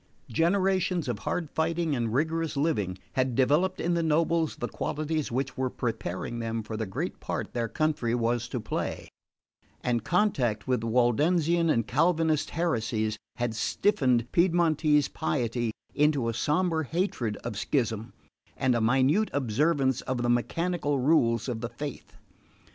Generations 0.31 1.07
of 1.07 1.19
hard 1.19 1.47
fighting 1.51 1.95
and 1.95 2.11
rigorous 2.11 2.57
living 2.57 2.97
had 3.13 3.35
developed 3.35 3.79
in 3.79 3.93
the 3.93 4.01
nobles 4.01 4.55
the 4.55 4.67
qualities 4.67 5.31
which 5.31 5.55
were 5.55 5.69
preparing 5.69 6.39
them 6.39 6.63
for 6.63 6.75
the 6.75 6.87
great 6.87 7.19
part 7.19 7.53
their 7.53 7.67
country 7.67 8.15
was 8.15 8.47
to 8.47 8.59
play; 8.59 9.07
and 9.83 10.03
contact 10.03 10.67
with 10.67 10.81
the 10.81 10.87
Waldensian 10.87 11.69
and 11.69 11.85
Calvinist 11.85 12.49
heresies 12.49 13.19
had 13.35 13.53
stiffened 13.53 14.25
Piedmontese 14.31 15.07
piety 15.07 15.69
into 15.93 16.29
a 16.29 16.33
sombre 16.33 16.83
hatred 16.83 17.37
of 17.43 17.55
schism 17.55 18.11
and 18.57 18.73
a 18.73 18.81
minute 18.81 19.29
observance 19.33 20.01
of 20.01 20.23
the 20.23 20.29
mechanical 20.31 20.97
rules 20.97 21.47
of 21.47 21.61
the 21.61 21.69
faith. 21.69 22.13